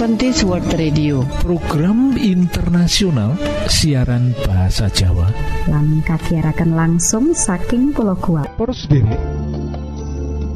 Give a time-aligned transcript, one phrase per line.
[0.00, 1.20] Adventist World Radio.
[1.44, 3.36] Program internasional
[3.68, 5.28] siaran bahasa Jawa.
[5.68, 9.12] Lan kagiatan langsung saking pulau kuat sendiri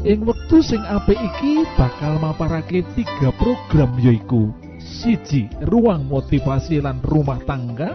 [0.01, 4.49] ing wektu sing apik iki bakal maparake tiga program yoiku
[4.81, 7.93] siji ruang motivasi lan rumah tangga.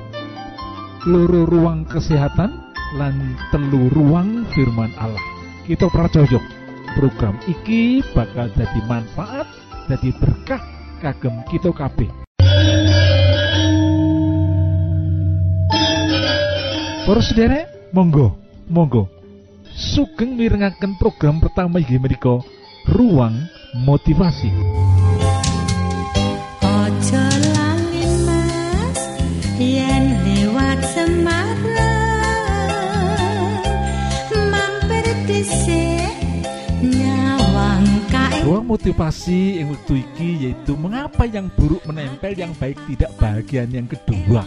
[1.03, 2.71] Loro ruang kesehatan.
[2.95, 5.27] Lan telu ruang firman Allah.
[5.67, 6.39] Kita percaya
[6.95, 9.51] program iki bakal jadi manfaat
[9.91, 12.13] jadi berkah kagem kita kabeh
[17.11, 18.39] Para sederek, monggo,
[18.71, 19.11] monggo.
[19.67, 22.39] Sugeng mirengaken program pertama inggih menika
[22.87, 23.35] Ruang
[23.83, 24.47] Motivasi.
[26.63, 29.01] Ojo lali mas
[29.59, 31.90] yen lewat Semarang
[38.51, 43.87] Ruang motivasi yang waktu iki yaitu mengapa yang buruk menempel yang baik tidak bagian yang
[43.87, 44.43] kedua.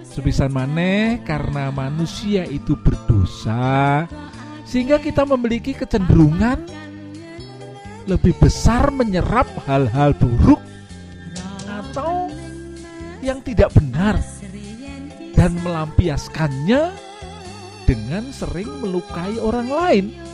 [0.00, 4.08] Sepisan maneh karena manusia itu berdosa
[4.64, 6.64] sehingga kita memiliki kecenderungan
[8.08, 10.64] lebih besar menyerap hal-hal buruk
[11.68, 12.32] atau
[13.20, 14.16] yang tidak benar
[15.36, 16.96] dan melampiaskannya
[17.84, 20.29] dengan sering melukai orang lain.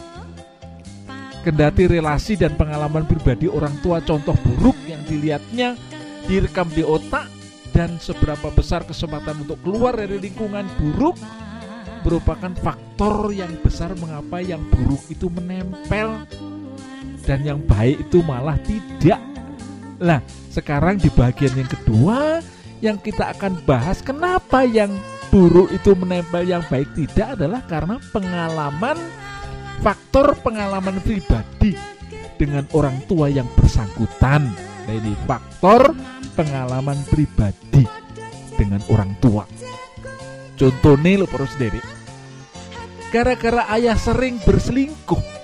[1.47, 5.79] Kendati relasi dan pengalaman pribadi orang tua contoh buruk yang dilihatnya
[6.27, 7.31] direkam di otak
[7.71, 11.15] dan seberapa besar kesempatan untuk keluar dari lingkungan buruk
[12.03, 16.27] merupakan faktor yang besar mengapa yang buruk itu menempel
[17.23, 19.23] dan yang baik itu malah tidak.
[20.03, 20.19] Nah,
[20.51, 22.43] sekarang di bagian yang kedua
[22.83, 24.91] yang kita akan bahas kenapa yang
[25.31, 28.99] buruk itu menempel yang baik tidak adalah karena pengalaman
[29.81, 31.77] faktor pengalaman pribadi
[32.37, 34.53] dengan orang tua yang bersangkutan.
[34.87, 35.97] Nah, ini faktor
[36.39, 37.83] pengalaman pribadi
[38.55, 39.45] dengan orang tua.
[40.57, 41.81] Contohnya lo perlu sendiri.
[43.13, 45.37] Gara-gara ayah sering berselingkuh.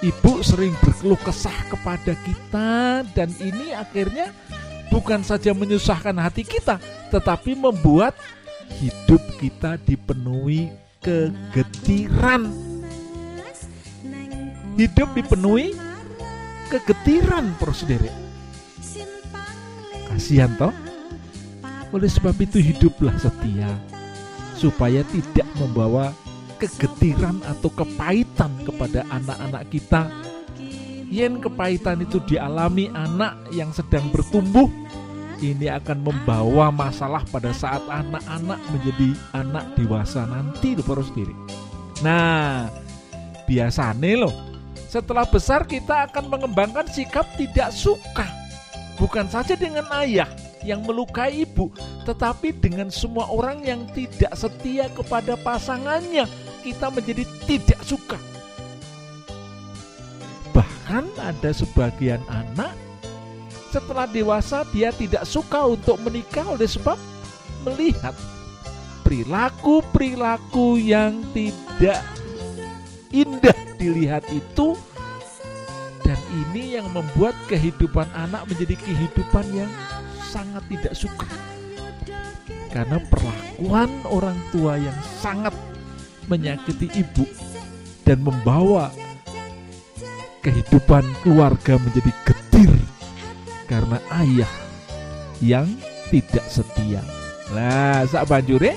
[0.00, 4.32] Ibu sering berkeluh kesah kepada kita dan ini akhirnya
[4.88, 6.80] bukan saja menyusahkan hati kita,
[7.12, 8.16] tetapi membuat
[8.80, 10.72] hidup kita dipenuhi
[11.04, 12.69] kegetiran.
[14.80, 15.76] Hidup dipenuhi
[16.72, 18.08] kegetiran, prosedere.
[20.08, 20.72] Kasihan toh?
[21.92, 23.68] Oleh sebab itu hiduplah setia
[24.56, 26.16] supaya tidak membawa
[26.56, 30.08] kegetiran atau kepahitan kepada anak-anak kita.
[31.12, 34.72] Yen kepahitan itu dialami anak yang sedang bertumbuh,
[35.44, 41.04] ini akan membawa masalah pada saat anak-anak menjadi anak dewasa nanti loh para.
[42.00, 42.70] Nah,
[43.44, 44.49] biasanya loh,
[44.90, 48.26] setelah besar kita akan mengembangkan sikap tidak suka.
[48.98, 50.26] Bukan saja dengan ayah
[50.66, 51.70] yang melukai ibu,
[52.02, 56.26] tetapi dengan semua orang yang tidak setia kepada pasangannya,
[56.66, 58.18] kita menjadi tidak suka.
[60.50, 62.74] Bahkan ada sebagian anak
[63.70, 66.98] setelah dewasa dia tidak suka untuk menikah oleh sebab
[67.62, 68.12] melihat
[69.06, 72.02] perilaku-perilaku yang tidak
[73.10, 74.78] indah dilihat itu
[76.06, 79.70] dan ini yang membuat kehidupan anak menjadi kehidupan yang
[80.30, 81.30] sangat tidak suka
[82.70, 85.54] karena perlakuan orang tua yang sangat
[86.30, 87.26] menyakiti ibu
[88.06, 88.94] dan membawa
[90.40, 92.72] kehidupan keluarga menjadi getir
[93.66, 94.52] karena ayah
[95.42, 95.66] yang
[96.10, 97.02] tidak setia.
[97.50, 98.74] Nah, sak banjure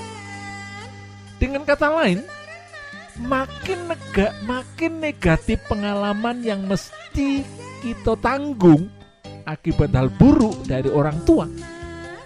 [1.38, 2.22] dengan kata lain
[3.22, 7.46] makin nega, makin negatif pengalaman yang mesti
[7.84, 8.90] kita tanggung
[9.46, 11.46] akibat hal buruk dari orang tua.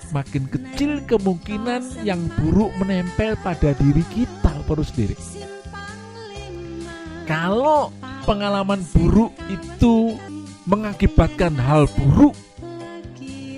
[0.08, 5.12] Makin kecil kemungkinan yang buruk menempel pada diri kita perlu sendiri.
[7.28, 7.92] Kalau
[8.24, 10.16] pengalaman buruk itu
[10.64, 12.32] mengakibatkan hal buruk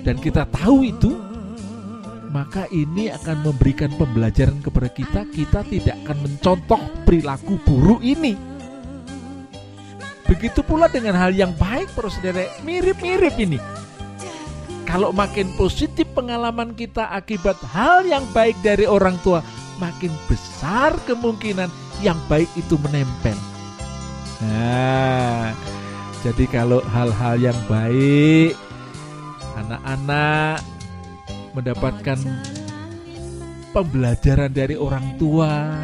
[0.03, 1.30] dan kita tahu itu
[2.31, 8.33] maka ini akan memberikan pembelajaran kepada kita kita tidak akan mencontoh perilaku buruk ini.
[10.31, 13.59] Begitu pula dengan hal yang baik saudara mirip-mirip ini.
[14.87, 19.43] Kalau makin positif pengalaman kita akibat hal yang baik dari orang tua
[19.79, 21.67] makin besar kemungkinan
[21.99, 23.35] yang baik itu menempel.
[24.41, 25.53] Nah,
[26.23, 28.57] jadi kalau hal-hal yang baik,
[29.59, 30.70] anak-anak
[31.55, 32.19] mendapatkan
[33.71, 35.77] pembelajaran dari orang tua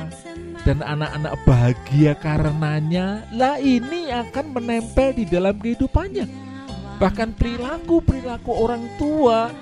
[0.67, 6.47] dan anak-anak bahagia karenanya, lah ini akan menempel di dalam kehidupannya.
[6.97, 9.53] bahkan perilaku-perilaku orang tua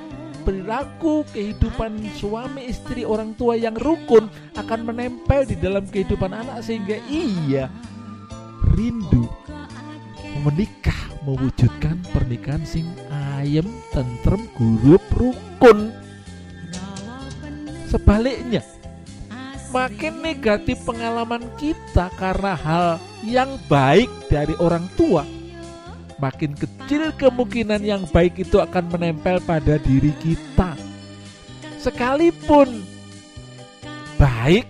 [0.47, 6.95] perilaku kehidupan suami istri orang tua yang rukun akan menempel di dalam kehidupan anak sehingga
[7.11, 7.67] iya
[8.71, 9.27] rindu
[10.47, 10.95] menikah
[11.27, 12.87] mewujudkan pernikahan sing
[13.45, 15.93] ayem tentrem gurup rukun
[17.85, 18.65] sebaliknya
[19.69, 22.87] makin negatif pengalaman kita karena hal
[23.21, 25.21] yang baik dari orang tua
[26.15, 30.75] makin kecil kemungkinan yang baik itu akan menempel pada diri kita.
[31.79, 32.81] Sekalipun
[34.15, 34.65] baik,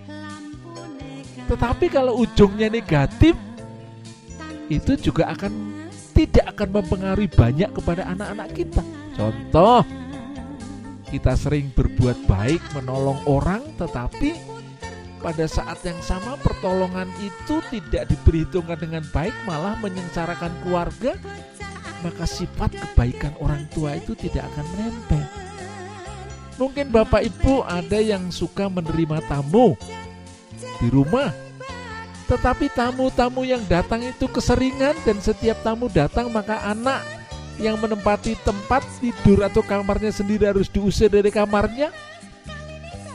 [1.48, 3.38] tetapi kalau ujungnya negatif,
[4.68, 5.85] itu juga akan
[6.16, 8.82] tidak akan mempengaruhi banyak kepada anak-anak kita.
[9.20, 9.84] Contoh,
[11.12, 14.56] kita sering berbuat baik menolong orang, tetapi
[15.26, 21.18] pada saat yang sama pertolongan itu tidak diperhitungkan dengan baik malah menyengsarakan keluarga
[22.06, 25.24] maka sifat kebaikan orang tua itu tidak akan menempel
[26.62, 29.74] mungkin bapak ibu ada yang suka menerima tamu
[30.78, 31.34] di rumah
[32.25, 37.06] tetapi tamu-tamu yang datang itu keseringan dan setiap tamu datang maka anak
[37.62, 41.94] yang menempati tempat tidur atau kamarnya sendiri harus diusir dari kamarnya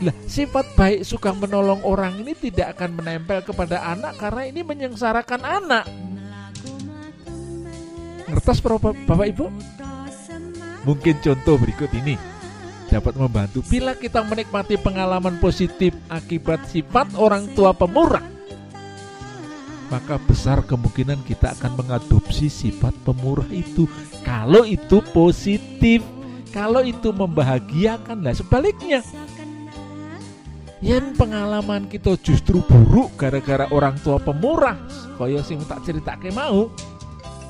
[0.00, 5.44] lah, sifat baik suka menolong orang ini tidak akan menempel kepada anak karena ini menyengsarakan
[5.44, 5.84] anak.
[8.24, 9.46] Ngertos Bapak, Bapak Ibu?
[10.88, 12.16] Mungkin contoh berikut ini
[12.88, 18.24] dapat membantu bila kita menikmati pengalaman positif akibat sifat orang tua pemurah.
[19.90, 23.90] Maka besar kemungkinan kita akan mengadopsi sifat pemurah itu
[24.22, 25.98] kalau itu positif,
[26.54, 28.22] kalau itu membahagiakan.
[28.22, 29.02] Lah sebaliknya,
[30.80, 34.80] yen pengalaman kita justru buruk gara-gara orang tua pemurah
[35.20, 36.72] kaya sing tak ceritake mau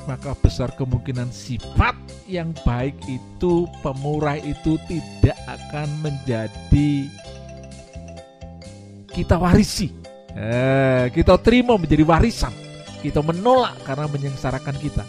[0.03, 1.95] maka besar kemungkinan sifat
[2.27, 7.07] yang baik itu pemurah itu tidak akan menjadi
[9.15, 10.00] kita warisi
[10.35, 12.53] eh, kita terima menjadi warisan
[13.01, 15.05] kita menolak karena menyengsarakan kita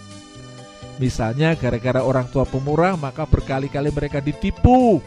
[0.96, 5.02] misalnya gara-gara orang tua pemurah maka berkali-kali mereka ditipu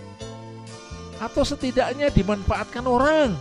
[1.17, 3.39] atau setidaknya dimanfaatkan orang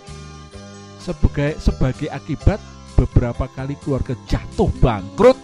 [1.02, 2.62] sebagai sebagai akibat
[2.96, 5.36] beberapa kali keluarga jatuh bangkrut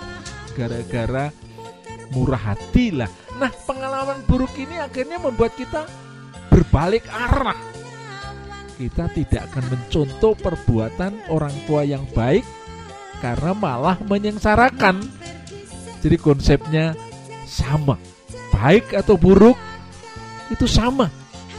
[0.55, 1.29] gara-gara
[2.15, 3.11] murah hati lah.
[3.39, 5.87] Nah pengalaman buruk ini akhirnya membuat kita
[6.51, 7.59] berbalik arah.
[8.81, 12.41] Kita tidak akan mencontoh perbuatan orang tua yang baik
[13.21, 15.05] karena malah menyengsarakan.
[16.01, 16.97] Jadi konsepnya
[17.45, 18.01] sama,
[18.57, 19.61] baik atau buruk
[20.49, 21.13] itu sama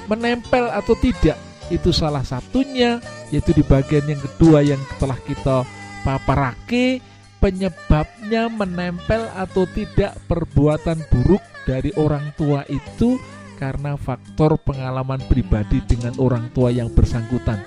[0.10, 1.38] menempel atau tidak
[1.70, 2.98] itu salah satunya
[3.30, 5.64] yaitu di bagian yang kedua yang telah kita
[6.02, 7.00] paparake
[7.38, 11.40] penyebabnya menempel atau tidak perbuatan buruk
[11.70, 13.22] dari orang tua itu
[13.62, 17.62] karena faktor pengalaman pribadi dengan orang tua yang bersangkutan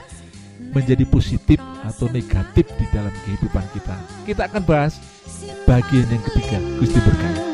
[0.75, 3.94] menjadi positif atau negatif di dalam kehidupan kita.
[4.26, 4.99] Kita akan bahas
[5.70, 6.58] bagian yang ketiga.
[6.82, 7.54] Gusti berkati.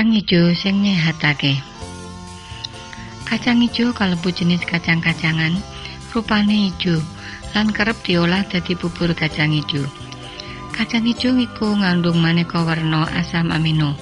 [0.00, 1.60] Kacang ijo sing nyehatake.
[3.28, 5.60] Kacang ijo kalebu jenis kacang-kacangan,
[6.16, 7.04] rupane ijo
[7.52, 9.84] lan kerep diolah dadi bubur kacang ijo.
[10.72, 13.92] Kacang ijo iku ngandung maneka warna asam amino.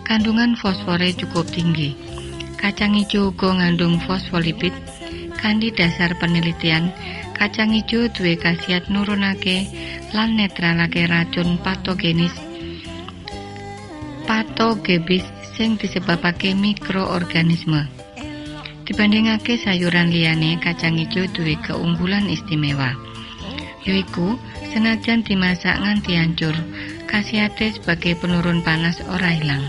[0.00, 1.92] Kandungan fosfore cukup tinggi.
[2.56, 4.72] Kacang ijo uga ngandung fosfolipid
[5.36, 6.88] Kanthi dasar penelitian,
[7.36, 9.68] kacang ijo duwe khasiat nurunake
[10.16, 12.47] lan netralake racun patogenis
[14.38, 15.26] patogebis
[15.58, 17.90] sing disebabake mikroorganisme.
[18.86, 22.94] Dibandingake sayuran liyane, kacang ijo duwe keunggulan istimewa.
[23.82, 24.38] Yaiku,
[24.70, 26.54] senajan dimasak nganti hancur,
[27.10, 29.66] khasiate sebagai penurun panas ora ilang.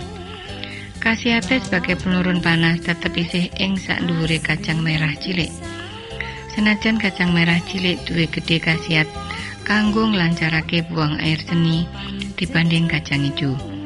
[1.02, 5.50] Khasiate sebagai penurun panas tetep isih ing sak dhuwure kacang merah cilik.
[6.54, 9.10] Senajan kacang merah cilik duwe gede khasiat
[9.66, 11.90] kanggo nglancarake buang air seni
[12.38, 13.79] dibanding kacang ijo.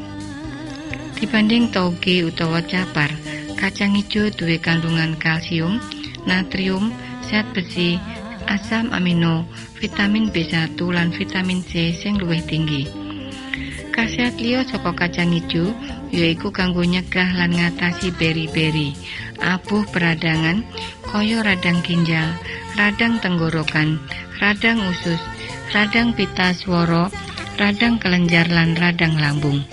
[1.23, 3.07] Dibanding toge utawa capar,
[3.55, 5.79] kacang ijo duwe kandungan kalsium,
[6.27, 6.91] natrium,
[7.23, 7.95] zat besi,
[8.51, 9.47] asam amino,
[9.79, 12.91] vitamin B1 lan vitamin C sing luwih tinggi.
[13.95, 15.71] Khasiat liya saka kacang ijo
[16.11, 18.91] yaiku kanggo nyegah lan ngatasi beri-beri,
[19.39, 20.59] abuh peradangan,
[21.07, 22.35] kaya radang ginjal,
[22.75, 23.95] radang tenggorokan,
[24.43, 25.23] radang usus,
[25.71, 27.07] radang pita swara,
[27.55, 29.63] radang kelenjar lan radang lambung.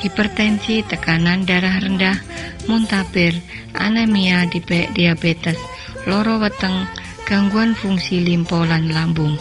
[0.00, 2.16] Hipertensi, tekanan darah rendah,
[2.64, 3.36] muntaber,
[3.76, 4.48] anemia,
[4.96, 5.60] diabetes,
[6.08, 6.88] loro weteng,
[7.28, 9.36] gangguan fungsi limpo lan lambung,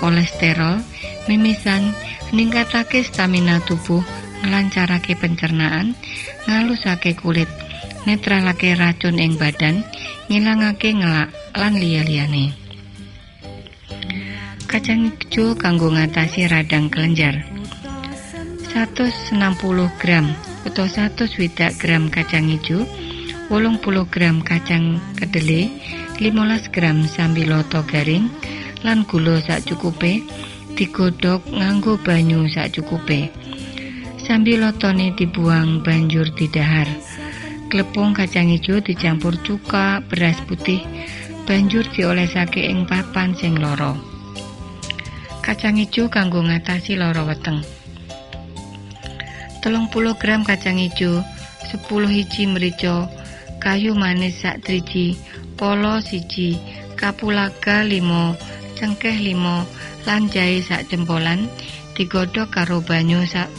[0.00, 0.80] kolesterol,
[1.28, 1.92] mimisan,
[2.32, 4.00] ningkatake stamina tubuh,
[4.40, 5.92] nglancarake pencernaan,
[6.48, 7.52] ngalusake kulit,
[8.08, 9.84] netralake racun ing badan,
[10.32, 12.56] ngilangake ngelak lan liya-liyane.
[14.64, 17.59] Kacang ijo kanggo ngatasi radang kelenjar.
[18.70, 19.34] 160
[19.98, 20.30] gram
[20.62, 22.86] atau 100 swidak gram kacang ijo,
[23.50, 25.74] 80 gram kacang kedele,
[26.22, 28.30] 15 gram sambiloto garing,
[28.86, 30.22] lan gula sak cukupe,
[30.78, 33.34] digodhog nganggo banyu sak cukupe.
[34.22, 36.86] Sambilotone dibuang banjur didahar.
[37.66, 40.86] Klepung kacang ijo dicampur cuka, beras putih,
[41.42, 43.98] banjur diolesake ing papan sing loro.
[45.42, 47.79] Kacang ijo kanggo ngatasi loro weteng.
[49.60, 51.20] 30 gram kacang ijo,
[51.68, 53.08] 10 hiji merica,
[53.60, 55.20] kayu manis sak driji,
[55.60, 56.56] polo siji,
[56.96, 58.36] kapulaga 5,
[58.76, 59.68] cengkeh 5,
[60.08, 61.44] lan jahe sak jempolan
[61.92, 63.52] digodhog karo banyu sak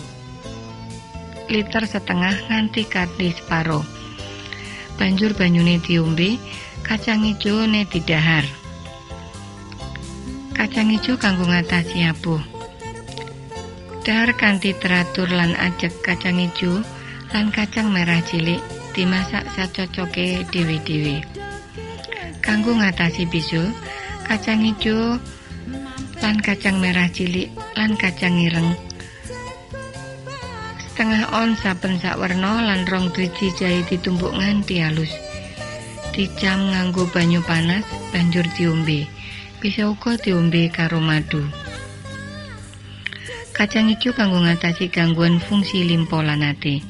[1.52, 3.84] liter setengah nganti kanthi separo.
[4.96, 6.40] Banjur banyune diombe,
[6.88, 8.48] kacang ijo ne didahar.
[10.56, 12.51] Kacang ijo kanggo ngatasi abuh.
[14.02, 16.82] Dahar kanthi teratur lan ajeg kacang ijo
[17.38, 18.58] lan kacang merah cilik
[18.98, 21.22] dimasak sacocoke dhewe-dhewe.
[22.42, 23.70] Kanggo ngatasi bisul,
[24.26, 25.22] kacang ijo
[26.18, 28.74] lan kacang merah cilik lan kacang ireng.
[30.82, 35.14] Setengah on saben sak werna lan rong driji jahe ditumbuk nganti halus.
[36.10, 39.06] Dicam nganggo banyu panas banjur diombe.
[39.62, 41.61] Bisa uga diombe karo madu
[43.62, 46.82] kacang ijo kanggo ngatasi gangguan fungsi limpo lan ati.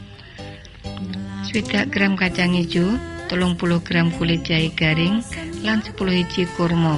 [1.43, 2.95] Swidak gram kacang ijo
[3.27, 5.19] 30 gram kulit jahe garing
[5.67, 6.95] lan 10 hiji kurma.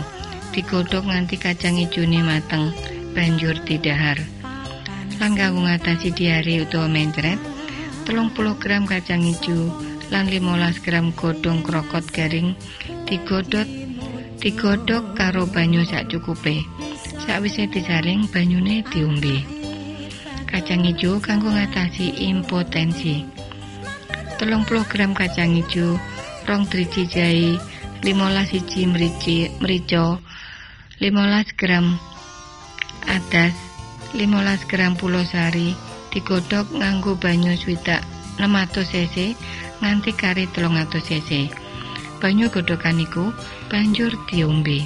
[0.54, 2.70] Digodhog nganti kacang ijone mateng
[3.18, 4.22] banjur didahar.
[5.18, 7.42] Lan kanggo ngatasi diare utawa mencret
[8.06, 9.74] 30 gram kacang ijo
[10.14, 12.54] lan 15 gram godhong krokot garing
[13.10, 13.66] digodhog
[14.38, 16.62] digodhog karo banyu sak cukupe.
[17.26, 19.53] Sakwise disaring banyune diombe
[20.54, 23.26] kacang ijo kanggo ngatasi impotensi.
[24.38, 25.98] 30 gram kacang ijo
[26.46, 27.58] rong driji jahe
[28.06, 30.22] 15 siji merici merica
[31.02, 31.98] 15 gram
[33.10, 33.58] adas
[34.14, 35.74] 15 gram pulo sari
[36.14, 38.06] digodhog nganggo banyu swidak
[38.38, 39.34] 600 cc
[39.82, 41.50] nganti kari 300 cc.
[42.22, 43.34] Banyu godhogan iku
[43.74, 44.86] banjur diombe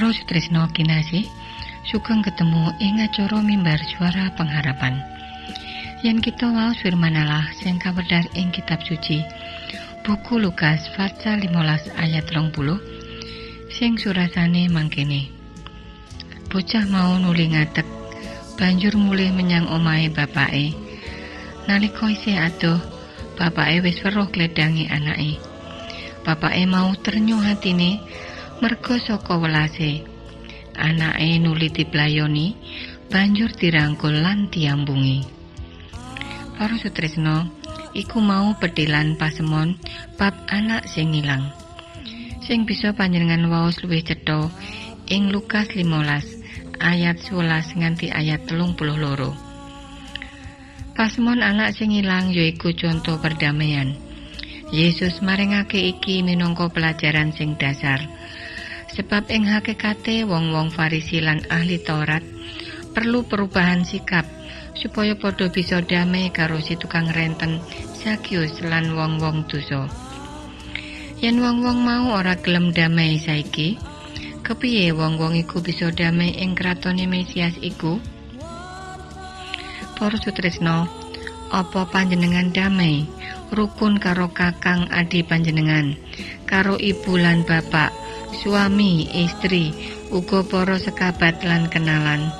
[0.00, 1.28] Para Sutrisno kinasih,
[1.84, 4.96] sugeng ketemu ing acara mimbar suara pengharapan.
[6.00, 9.20] Yen kita wau firman Allah sing kawedhar ing kitab suci.
[10.00, 12.80] Buku Lukas pasal 15 ayat 20
[13.68, 15.28] sing surasane mangkene.
[16.48, 17.84] Bocah mau nuli ngadeg
[18.56, 20.72] banjur mulih menyang omahe bapake.
[21.68, 22.80] Nalika isih adoh,
[23.36, 25.36] bapake wis weruh gledangi anake.
[26.24, 28.00] Bapake mau ternyuh hatine
[28.60, 30.04] merga saka welase.
[30.76, 32.56] Anake nuli diplayoni,
[33.08, 35.24] banjur dirangkul lan diambungi.
[36.60, 37.48] Para Sutrisno,
[37.96, 39.80] iku mau petilan pasemon
[40.20, 41.52] bab anak sing ilang.
[42.44, 44.52] Sing bisa panjenengan waos luwih cetha
[45.08, 49.32] ing Lukas 15 ayat 11 nganti ayat 32.
[50.92, 53.96] Pasemon anak sing ilang yaiku contoh perdamaian.
[54.70, 58.19] Yesus maringake iki minangka pelajaran sing dasar.
[58.90, 62.26] Sebab ing hakikate wong-wong Farisi lan ahli Taurat
[62.90, 64.26] perlu perubahan sikap
[64.74, 67.62] supaya padha bisa damai karo si tukang renten
[67.94, 69.86] Sakius lan wong-wong dosa.
[71.20, 73.76] Yen wong-wong mau ora gelem damai saiki,
[74.40, 78.00] kepiye wong-wong iku bisa damai ing kratone Mesias iku?
[80.00, 80.88] Para Sutrisno,
[81.52, 83.04] apa panjenengan damai
[83.52, 85.92] rukun karo kakang adi panjenengan,
[86.48, 87.92] karo ibu lan bapak,
[88.38, 89.74] suami, istri,
[90.14, 92.30] uga para sekabat lan kenalan.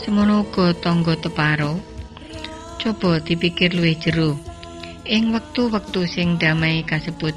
[0.00, 1.80] Semono uga tangga teparo.
[2.76, 4.36] Coba dipikir luwih jero.
[5.04, 7.36] Ing wektu-wektu sing damai kasebut,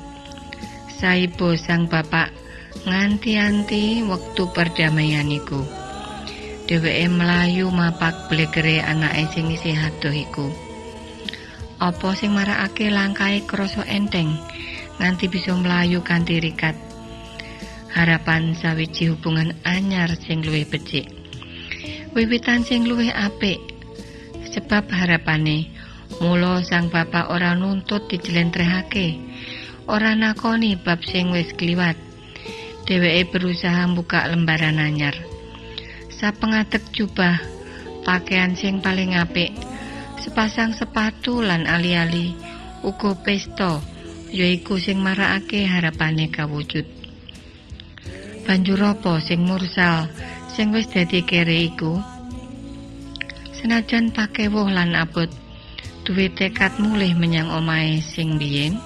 [0.88, 2.32] saibo sang bapak
[2.88, 5.64] nganti-anti wektu perdamaian iku.
[6.68, 10.48] Dheweke mlayu mapak blegere anake sing isih adoh iku.
[11.80, 14.36] Apa sing marakake langkahe krasa enteng
[15.00, 16.87] nganti bisa mlayu kanthi rikat.
[17.98, 21.10] Harapan sawiji hubungan anyar sing luwih becik.
[22.14, 23.58] Wiwitan sing luwih apik.
[24.54, 25.74] Sebab harapane
[26.22, 29.18] mula sang bapak ora nuntut dijelentrehake
[29.90, 31.98] ora nakoni bab sing wis kliwat.
[32.86, 35.18] Dheweke berusaha buka lembaran anyar.
[36.14, 37.42] Sapengadeg jubah
[38.06, 39.58] pakaian sing paling apik
[40.22, 42.38] sepasang sepatu lan ali-ali
[42.86, 43.82] uga pesta
[44.30, 46.97] yaiku sing marakake harapane kawujud
[48.48, 50.08] banjur apa sing mursal
[50.48, 52.00] sing wis dadi kere iku?
[53.52, 55.28] Senajan pakewuh lan abot
[56.08, 58.80] duwe tekad mulih menyang omahe sing biyen.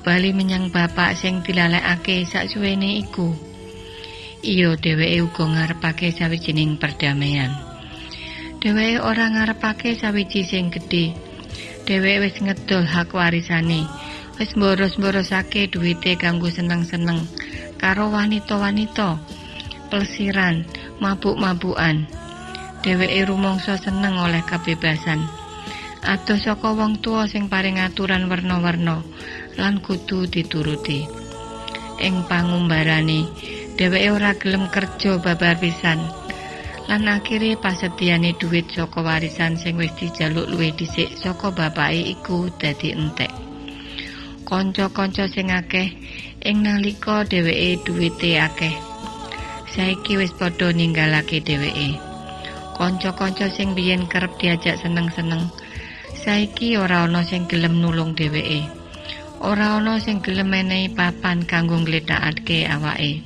[0.00, 3.36] Bali menyang bapak sing dilalekake saksuwene iku.
[4.40, 7.52] Iya dheweke uga ngarepake sawijining perdamaian.
[8.64, 11.12] Dheweke ora ngarepake sawiji sing gedhe.
[11.84, 13.84] Dheweke wis ngedol hak warisane
[14.36, 17.24] wis mboros-mborosake duwite kanggo seneng-seneng
[17.76, 19.20] karo wanita-wanita.
[19.86, 20.66] Plesiran
[20.98, 22.08] mabuk-mabukan.
[22.82, 25.22] Dheweke rumangsa seneng oleh kebebasan.
[26.06, 29.02] Adoh saka wong tua sing paring aturan werna-werna
[29.58, 31.02] lan kudu dituruti.
[31.98, 33.26] Ing pangumbarane
[33.74, 35.98] dheweke ora gelem kerja babar pisan.
[36.86, 42.94] Lan akhire pasedyane dhuwit saka warisan sing wis dijaluk luwih dhisik saka bapake iku dadi
[42.94, 43.34] entek.
[44.46, 45.90] Kanca-kanca sing akeh
[46.44, 48.76] ing nalika dheweke duwite akeh
[49.76, 52.00] saiki wis padha ninggalake dheweke.
[52.76, 55.48] Kanca-kanca sing biyen kerep diajak seneng-seneng
[56.24, 58.68] saiki ora ana sing gelem nulung dheweke.
[59.40, 63.20] Ora ana sing gelem menehi papan kanggo ngledakake awake.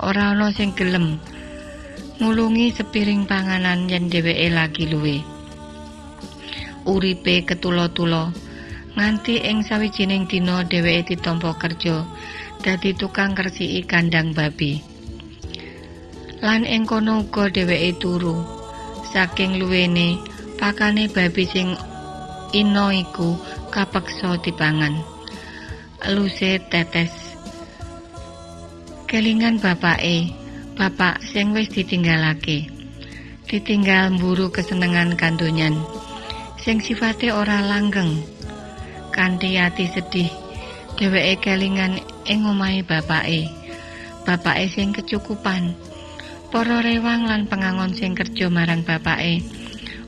[0.00, 1.16] Ora ana sing gelem
[2.20, 5.16] ngulungi sepiring panganan yen dheweke lagi luwe.
[6.84, 8.32] Uripe ketula-tula
[8.92, 12.04] nganti ing sawijining dina dheweke ditampa kerja
[12.60, 14.78] dadi tukang kresiki kandang babi.
[16.42, 18.36] Lan ing kono uga dheweke turu.
[19.12, 20.16] Saking luwene,
[20.56, 21.76] pakane babi sing
[22.56, 23.36] ino iku
[23.68, 24.96] kapeksa dipangan.
[26.10, 27.12] Luse tetes.
[29.06, 30.32] Kelingan bapake,
[30.74, 32.72] bapak sing wis ditinggalake.
[33.44, 35.76] Ditinggal mburu kesenengan kandonyan.
[36.56, 38.31] Sing sifate ora langgeng.
[39.12, 40.32] Kanthi ati sedih,
[40.96, 43.44] dheweke kelingan ing omahe bapake.
[44.24, 45.76] Bapake sing kecukupan.
[46.48, 49.44] Para rewang lan pengangon sing kerja marang bapake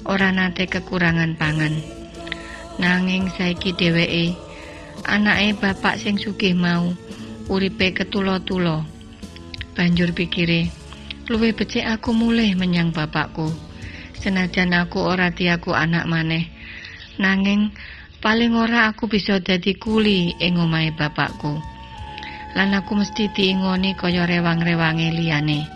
[0.08, 1.84] ora nate kekurangan pangan.
[2.80, 4.32] Nanging saiki dheweke
[5.04, 6.92] anake bapak sing sugih mau
[7.52, 8.88] uripe ketulo-tulo.
[9.76, 10.72] Banjur pikire,
[11.28, 13.52] luwih becik aku mulih menyang bapakku.
[14.16, 16.48] Senajan aku ora diaku anak maneh,
[17.20, 17.68] nanging
[18.24, 21.60] paling ora aku bisa dadi kuli ing omahe bapakku.
[22.56, 25.68] Lan aku mesti diingoni kaya rewang-rewange liyane.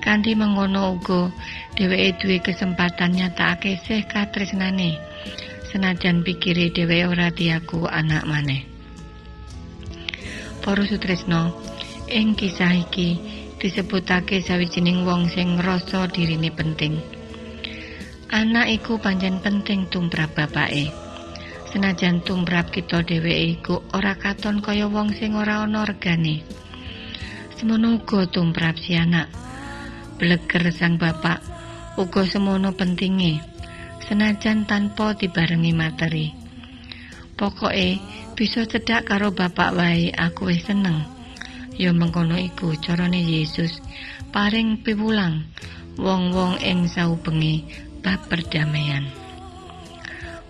[0.00, 1.28] Kanthi mengono uga
[1.76, 4.96] dheweke duwe kesempatan nyatakake sih katresnane.
[5.68, 8.64] Senajan pikire dheweke ora diaku anak maneh.
[10.64, 11.52] Para sutresno,
[12.08, 13.20] ing kisah iki
[13.60, 16.96] disebutake sawijining wong sing ngrasa dirine penting.
[18.32, 21.09] Anak iku pancen penting tumrap bapake.
[21.70, 26.42] Senajan tumrap kita dheweke iku ora katon kaya wong sing ora ana regane.
[27.54, 29.30] Semono uga tumrap si anak.
[30.18, 31.38] Bleger sang bapak
[31.94, 33.38] uga semono pentinge.
[34.02, 36.34] Senajan tanpa dibarengi materi.
[37.38, 38.02] Pokoke
[38.34, 41.06] bisa cedhak karo bapak wae aku wis seneng.
[41.78, 43.78] Ya mengkono iku carane Yesus
[44.34, 45.46] paring piwulang
[45.94, 47.62] wong-wong ing saubenge
[48.02, 49.06] bab perdamaian.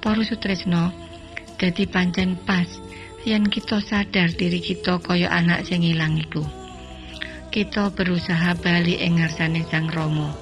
[0.00, 1.09] Para sutresno,
[1.60, 2.64] dadi pancen pas
[3.28, 6.40] yen kita sadar diri kita kaya anak sing ilang iku.
[7.52, 10.32] Kita berusaha bali ing ngarsane Sang Rama,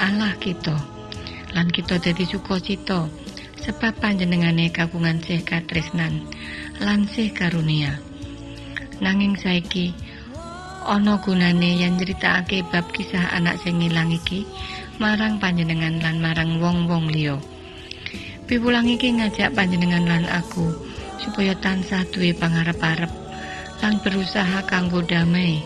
[0.00, 0.72] Allah kita.
[1.52, 3.12] Lan kita dadi sukacita
[3.60, 6.24] sebab panjenengane kagungan sih katresnan
[6.80, 8.00] lan sih karunia.
[9.04, 9.92] Nanging saiki
[10.88, 14.48] ana gunane yen nyritakake bab kisah anak sing ilang iki
[14.96, 17.36] marang panjenengan lan marang wong-wong liya.
[18.44, 20.68] Piwulang iki ngajak panjenengan lan aku
[21.16, 23.08] supaya tansah duwe pangarep-arep
[23.80, 25.60] lan berusaha kanggo damai,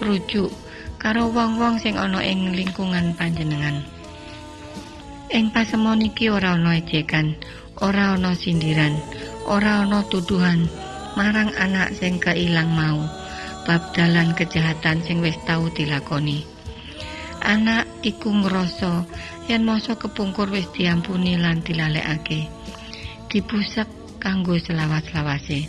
[0.00, 0.52] rujuk
[0.96, 3.84] karo wong-wong sing ana ing lingkungan panjenengan.
[5.32, 7.36] Ing pasemon iki ora ana ejekan,
[7.80, 8.96] ora ana sindiran,
[9.48, 10.68] ora ana tuduhan
[11.16, 13.08] marang anak sing keilang mau.
[13.62, 16.51] bab dalan kejahatan sing wis tau dilakoni.
[17.42, 19.02] Anak iku ngrasa
[19.50, 22.46] yen masa kepungkur wis diampuni lan dilalekake.
[23.26, 23.90] Dibusek
[24.22, 25.66] kanggo selawas-lawase.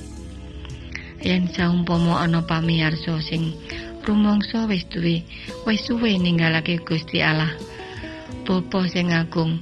[1.25, 3.57] Yen saumpama ana pamirsa sing
[4.05, 5.25] rumangsa wis duwe
[5.65, 7.49] wis suwe ninggalake Gusti Allah.
[8.45, 9.57] Bapa sing agung,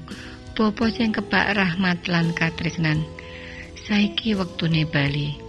[0.52, 3.08] Bapa sing kebak rahmat lan katresnan.
[3.88, 5.40] Saiki wektune bali.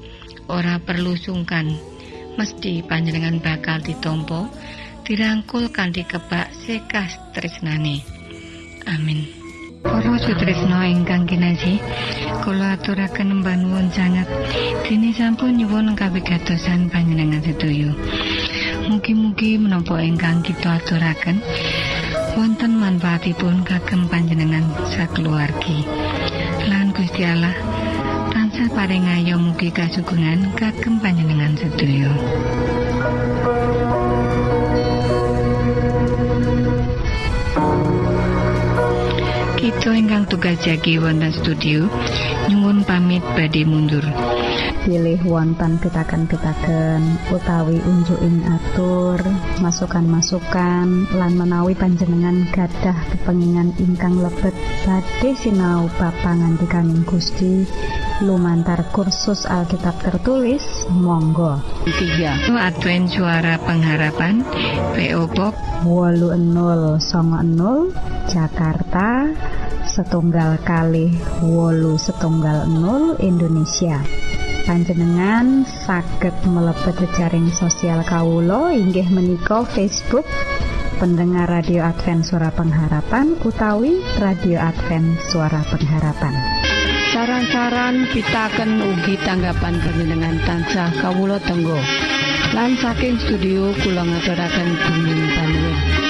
[0.46, 1.92] Ora perlu sungkan.
[2.36, 4.48] mesti panjenengan bakal ditompo
[5.02, 8.06] dirangkul kanthi kebak sekas tresnane
[8.86, 9.42] amin
[9.82, 11.82] Para sutresno ingkang kinasih,
[12.46, 14.30] kula aturaken mbanuwun sanget
[14.86, 17.90] dene sampun nyuwun kawigatosan panjenengan sedaya.
[18.86, 21.42] Mugi-mugi menapa ingkang kita aturaken
[22.38, 25.82] wonten manfaatipun kagem panjenengan sakeluargi.
[26.70, 27.54] Lan Gusti Allah
[28.30, 32.10] tansah paring ayo mugi kasugengan kagem panjenengan sedaya.
[39.82, 41.90] Kita ingkang tugas jagi wonten studio
[42.46, 44.06] nyuwun pamit badhe mundur.
[44.86, 49.18] pilih wonten pitaken-pitaken utawi unjuking atur
[49.58, 54.54] masukan-masukan lan menawi panjenengan gadah kepengingan ingkang lebet
[54.86, 57.66] badhe sinau bab pangantikaning Gusti
[58.22, 60.62] lumantar kursus Alkitab tertulis
[60.94, 61.58] Monggo
[61.90, 62.54] 3.
[62.54, 64.46] Advent Suara Pengharapan
[64.94, 67.02] PO Box 80
[68.30, 69.26] Jakarta
[69.92, 71.12] setunggal kali
[71.44, 74.00] wolu setunggal 0 Indonesia.
[74.64, 80.24] Panjenengan saged mlebet jejaring sosial kawulo inggih menika Facebook
[80.96, 86.32] pendengar radio Advent suara pengharapan utawi radio Advent suara pengharapan.
[87.12, 91.76] Saran-saran pitaken ugi tanggapan panjenengan tansah kawulo tenggo.
[92.56, 94.68] Lan saking studio kula ngaturaken
[95.36, 96.01] panuwun